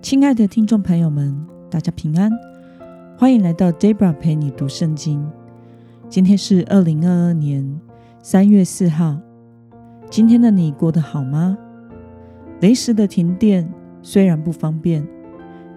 [0.00, 1.36] 亲爱的听众朋友们，
[1.68, 2.30] 大家平安，
[3.18, 5.28] 欢迎来到 Debra 陪你读圣经。
[6.08, 7.78] 今天是二零二二年
[8.22, 9.18] 三月四号。
[10.08, 11.58] 今天的你过得好吗？
[12.60, 13.68] 临时的停电
[14.00, 15.06] 虽然不方便，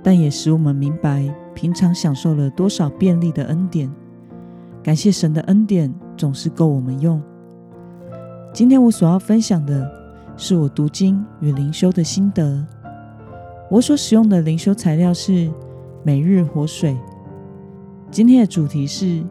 [0.04, 3.91] 但也使我们明白平常享受了多少便利的恩典。
[4.83, 7.21] 感谢神的恩典总是够我们用。
[8.53, 9.91] 今天我所要分享的
[10.38, 12.65] 是我读经与灵修的心得。
[13.71, 15.49] 我所使用的灵修材料是
[16.03, 16.93] 每日活水。
[18.12, 19.23] 今天的主题是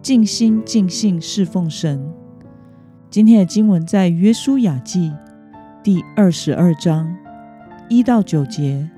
[0.00, 2.00] 尽心尽性侍奉神。
[3.10, 5.12] 今天的经文在约书亚记
[5.82, 7.12] 第二十二章
[7.88, 8.88] 一到九节。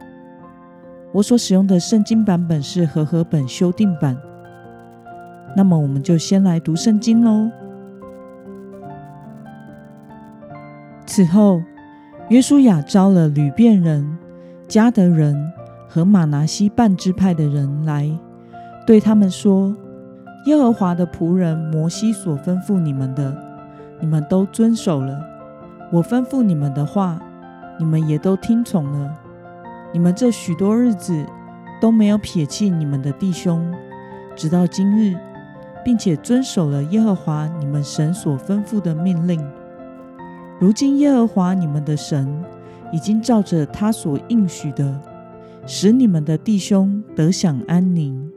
[1.12, 4.14] 我所使用的圣经版本是和合本修订版。
[5.56, 7.50] 那么，我们就先来读圣经喽。
[11.06, 11.62] 此后，
[12.28, 14.19] 约书亚招了吕遍人。
[14.70, 15.52] 加德人
[15.88, 18.08] 和马拿西半支派的人来，
[18.86, 19.75] 对他们说
[20.47, 23.36] ：“耶和华的仆人摩西所吩咐你们的，
[23.98, 25.19] 你们都遵守了；
[25.91, 27.20] 我吩咐你们的话，
[27.81, 29.12] 你们也都听从了。
[29.92, 31.27] 你们这许多日子
[31.81, 33.75] 都没有撇弃你们的弟兄，
[34.37, 35.16] 直到今日，
[35.84, 39.44] 并且遵守了耶和华你们神所吩咐的命令。
[40.61, 42.33] 如今，耶和华你们的神。”
[42.92, 45.00] 已经照着他所应许的，
[45.66, 48.30] 使你们的弟兄得享安宁。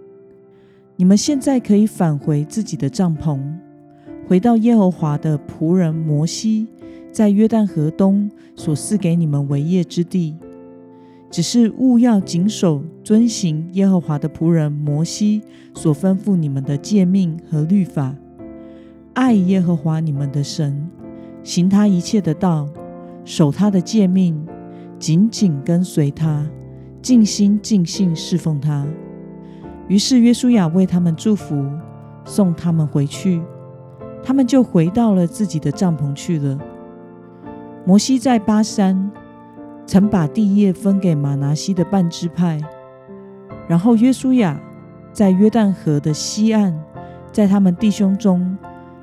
[0.95, 3.39] 你们现在可以返回自己的帐篷，
[4.27, 6.67] 回到耶和华的仆人摩西
[7.11, 10.35] 在约旦河东所赐给你们为业之地。
[11.31, 15.41] 只是务要谨守遵行耶和华的仆人摩西
[15.73, 18.15] 所吩咐你们的诫命和律法，
[19.13, 20.87] 爱耶和华你们的神，
[21.43, 22.69] 行他一切的道。
[23.25, 24.45] 守他的诫命，
[24.99, 26.45] 紧紧跟随他，
[27.01, 28.85] 尽心尽性侍奉他。
[29.87, 31.65] 于是约书亚为他们祝福，
[32.25, 33.41] 送他们回去，
[34.23, 36.57] 他们就回到了自己的帐篷去了。
[37.85, 39.11] 摩西在巴山
[39.85, 42.59] 曾把地业分给马拿西的半支派，
[43.67, 44.57] 然后约书亚
[45.11, 46.73] 在约旦河的西岸，
[47.31, 48.57] 在他们弟兄中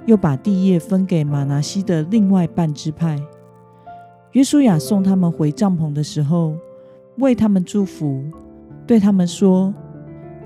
[0.07, 3.19] 又把地业分给马拿西的另外半支派。
[4.33, 6.55] 约书亚送他们回帐篷的时候，
[7.19, 8.23] 为他们祝福，
[8.87, 9.75] 对他们说：“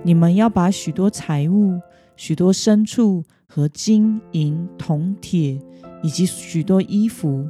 [0.03, 1.79] 你们要把许多财物、
[2.17, 5.61] 许多牲畜和金银铜铁，
[6.03, 7.47] 以及许多衣服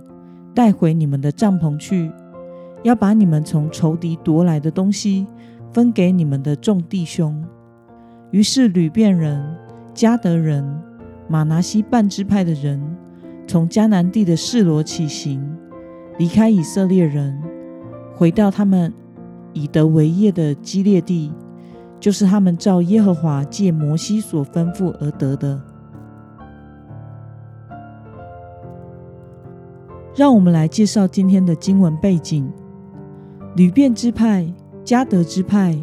[0.52, 2.10] 带回你们的帐篷去，
[2.82, 5.24] 要把你们从仇敌夺来的东西
[5.72, 7.44] 分给你们的众弟兄。”
[8.32, 9.40] 于是吕遍人、
[9.94, 10.64] 加德人、
[11.28, 12.82] 马拿西半支派的人，
[13.46, 15.40] 从迦南地的示罗起行。
[16.16, 17.42] 离开以色列人，
[18.14, 18.92] 回到他们
[19.52, 21.32] 以德为业的基列地，
[21.98, 25.60] 就是他们照耶和华借摩西所吩咐而得的。
[30.14, 32.48] 让我们来介绍今天的经文背景：
[33.56, 34.46] 吕遍支派、
[34.84, 35.76] 迦德支派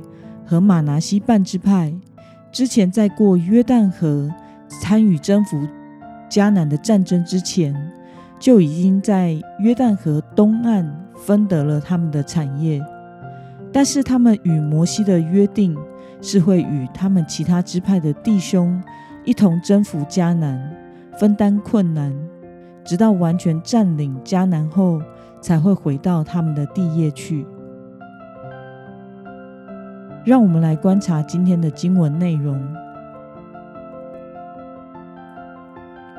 [0.46, 1.94] 和马拿西半支派，
[2.54, 4.32] 之前在过约旦河、
[4.70, 5.68] 参与征服
[6.30, 7.76] 迦南的战争之前。
[8.42, 12.84] 就已经在约旦河东岸分得了他们的产业，
[13.72, 15.78] 但是他们与摩西的约定
[16.24, 18.82] 是会与他们其他支派的弟兄
[19.26, 20.76] 一同征服迦南，
[21.20, 22.12] 分担困难，
[22.84, 25.00] 直到完全占领迦南后，
[25.40, 27.46] 才会回到他们的地业去。
[30.26, 32.60] 让我们来观察今天的经文内容。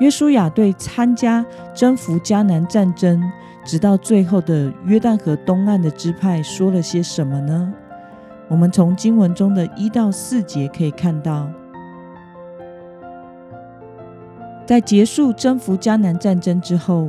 [0.03, 3.23] 约书亚对参加征服迦南战争，
[3.65, 7.73] 直到最后的约旦河东岸的支派说了些什么呢？
[8.49, 11.49] 我们从经文中的一到四节可以看到，
[14.67, 17.09] 在结束征服迦南战争之后，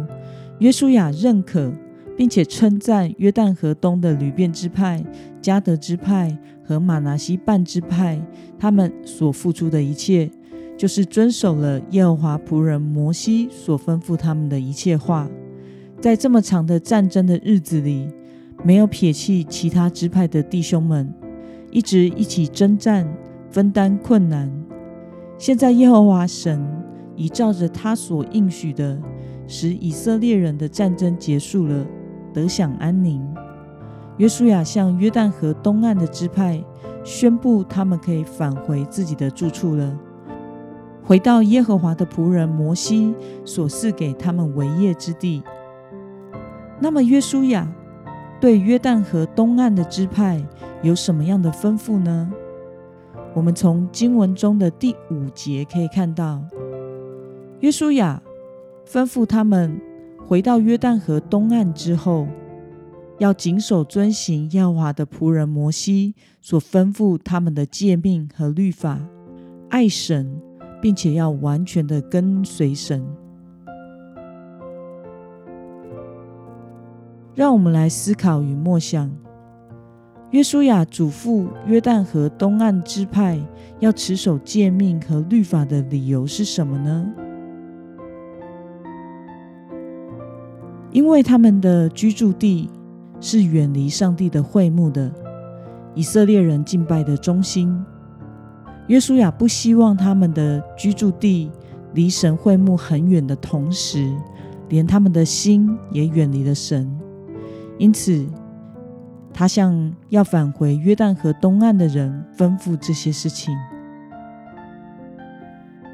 [0.59, 1.73] 约书亚认可
[2.15, 5.03] 并且称赞约旦河东的吕遍支派、
[5.41, 8.21] 加德支派和马拿西半支派，
[8.59, 10.29] 他们所付出的一切。
[10.83, 15.29] 就是遵守了耶和华仆人摩西所吩咐他们的一切话，
[16.01, 18.09] 在这么长的战争的日子里，
[18.65, 21.09] 没有撇弃其他支派的弟兄们，
[21.71, 23.07] 一直一起征战，
[23.49, 24.51] 分担困难。
[25.37, 26.61] 现在耶和华神
[27.15, 29.01] 已照着他所应许的，
[29.47, 31.87] 使以色列人的战争结束了，
[32.33, 33.25] 得享安宁。
[34.17, 36.61] 约书亚向约旦河东岸的支派
[37.05, 39.97] 宣布，他们可以返回自己的住处了。
[41.05, 43.13] 回到耶和华的仆人摩西
[43.43, 45.43] 所赐给他们为业之地。
[46.79, 47.71] 那么约书亚
[48.39, 50.43] 对约旦河东岸的支派
[50.81, 52.31] 有什么样的吩咐呢？
[53.33, 56.43] 我们从经文中的第五节可以看到，
[57.61, 58.21] 约书亚
[58.87, 59.79] 吩咐他们
[60.27, 62.27] 回到约旦河东岸之后，
[63.17, 68.99] 要谨守遵行耶和华的仆人摩西所吩咐他们的诫命和律法，
[69.69, 70.41] 爱神，
[70.83, 73.01] 并且要完全的跟随神。
[77.33, 79.09] 让我们来思考与默想。
[80.31, 83.39] 约书亚嘱咐约旦河东岸支派
[83.79, 87.13] 要持守诫命和律法的理由是什么呢？
[90.91, 92.69] 因为他们的居住地
[93.21, 95.09] 是远离上帝的会幕的，
[95.95, 97.73] 以色列人敬拜的中心。
[98.87, 101.49] 约书亚不希望他们的居住地
[101.93, 104.13] 离神会幕很远的同时，
[104.69, 106.89] 连他们的心也远离了神，
[107.77, 108.25] 因此。
[109.35, 113.51] 他向要返回约旦河东岸的人吩咐这些事情。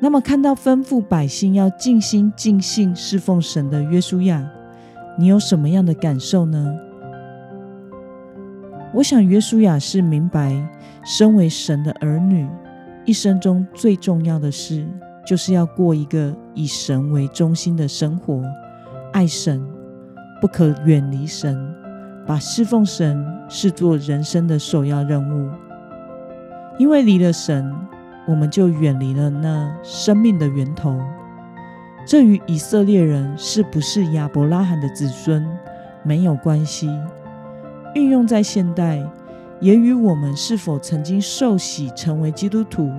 [0.01, 4.45] 那么，看到吩咐百姓要尽心尽性侍奉神的约书亚，
[5.18, 6.77] 你有什么样的感受呢？
[8.94, 10.53] 我想，约书亚是明白，
[11.06, 12.45] 身为神的儿女，
[13.09, 14.88] 一生中最重要的事，
[15.25, 18.39] 就是要过一个以神为中心的生活，
[19.11, 19.59] 爱神，
[20.39, 21.57] 不可远离神。
[22.27, 25.50] 把侍奉神视作人生的首要任务，
[26.77, 27.73] 因为离了神，
[28.27, 30.95] 我们就远离了那生命的源头。
[32.06, 35.44] 这与以色列人是不是亚伯拉罕的子孙
[36.03, 36.88] 没有关系，
[37.95, 39.03] 运用在现代，
[39.59, 42.89] 也与我们是否曾经受洗成为基督徒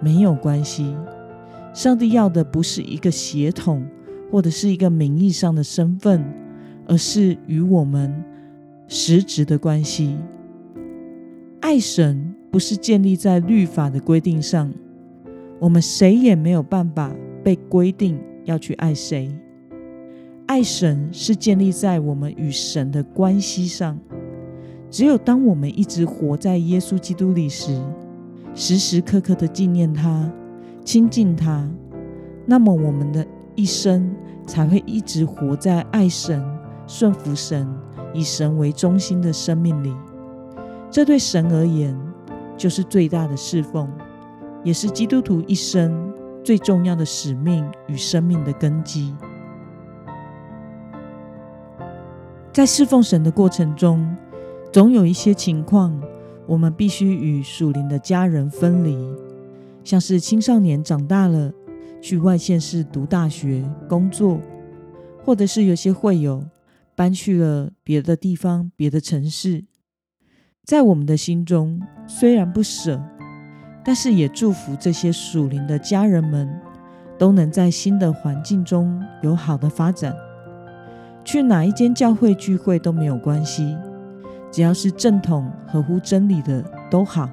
[0.00, 0.94] 没有关系。
[1.72, 3.86] 上帝要的不是一个血统，
[4.30, 6.24] 或者是一个名义上的身份，
[6.86, 8.24] 而是与我们。
[8.88, 10.16] 实质的关系，
[11.58, 14.72] 爱神不是建立在律法的规定上，
[15.58, 19.36] 我们谁也没有办法被规定要去爱谁。
[20.46, 23.98] 爱神是建立在我们与神的关系上。
[24.96, 27.78] 只有当我们一直活在耶稣基督里时，
[28.54, 30.32] 时时刻刻的纪念他、
[30.86, 31.68] 亲近他，
[32.46, 34.16] 那么我们的一生
[34.46, 36.42] 才会一直活在爱神、
[36.86, 37.68] 顺服神。
[38.14, 39.94] 以神为中心的生命里，
[40.90, 41.94] 这对神而言
[42.56, 43.86] 就是最大的侍奉，
[44.64, 46.10] 也是基督徒一生
[46.42, 49.14] 最重要的使命与生命的根基。
[52.50, 54.16] 在侍奉神的过程中，
[54.76, 55.98] 总有一些情况，
[56.46, 58.94] 我们必须与属灵的家人分离，
[59.82, 61.50] 像是青少年长大了
[62.02, 64.38] 去外县市读大学、工作，
[65.24, 66.44] 或者是有些会友。
[66.94, 69.64] 搬去了别的地方、别的城市，
[70.62, 73.02] 在我们的心中虽然不舍，
[73.82, 76.54] 但是也祝福这些属灵的家人们
[77.18, 80.14] 都能在新的环境中有好的发展。
[81.24, 83.74] 去哪一间教会聚会都没有关系，
[84.50, 87.28] 只要是正统、合乎真理的都好。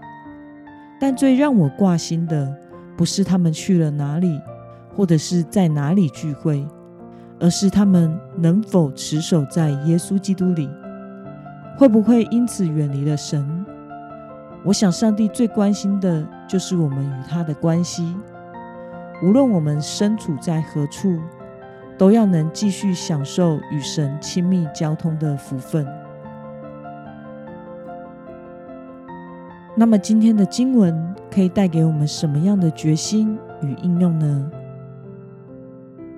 [0.99, 2.55] 但最让我挂心的，
[2.95, 4.41] 不是他们去了哪里，
[4.95, 6.65] 或者是在哪里聚会。
[7.39, 10.69] 而是他们能否持守在耶稣基督里，
[11.77, 13.65] 会不会因此远离了神？
[14.63, 18.15] 我想，上帝最关心的就是我们与他的关系。
[19.21, 21.19] 无论我们身处在何处，
[21.97, 25.85] 都要能继续享受与神亲密交通的福分。
[29.75, 30.95] 那么，今天的经文
[31.31, 34.51] 可以带给我们什么样的决心与应用呢？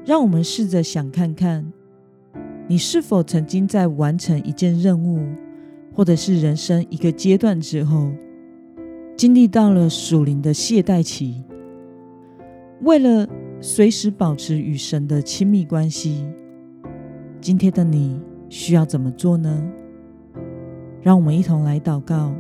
[0.06, 1.72] 让我们试着想看看，
[2.68, 5.20] 你是否曾经在完成一件任务，
[5.94, 8.12] 或者是人生一个阶段之后，
[9.16, 11.42] 经历到了属灵的懈怠期？
[12.82, 13.26] 为了
[13.62, 16.28] 随时保持与神的亲密关系，
[17.40, 18.20] 今天的你
[18.50, 19.64] 需要怎么做呢？
[21.02, 22.36] 让我们一同来祷告，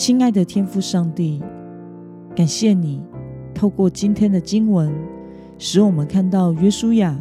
[0.00, 1.42] 亲爱的天父上帝，
[2.34, 3.02] 感谢你
[3.54, 4.90] 透过今天的经文。
[5.58, 7.14] 使我们看到约书亚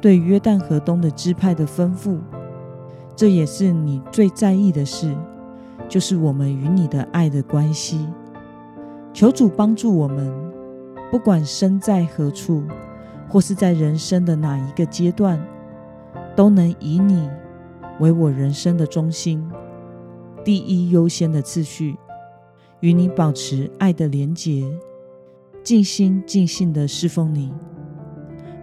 [0.00, 2.18] 对约旦河东的支派的吩咐，
[3.14, 5.14] 这也是你最在意的事，
[5.88, 8.08] 就是我们与你的爱的关系。
[9.14, 10.28] 求主帮助我们，
[11.12, 12.64] 不管身在何处，
[13.28, 15.40] 或是在人生的哪一个阶段，
[16.34, 17.30] 都能以你
[18.00, 19.48] 为我人生的中心，
[20.44, 21.96] 第一优先的次序，
[22.80, 24.64] 与你保持爱的连结，
[25.62, 27.52] 尽心尽性的侍奉你。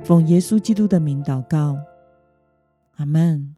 [0.03, 1.77] 奉耶稣基督的名祷告，
[2.97, 3.55] 阿门。